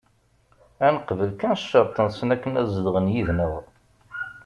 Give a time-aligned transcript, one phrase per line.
[0.85, 3.53] Ad neqbel kan ccerṭ-nsen akken ad zedɣen yid-neɣ.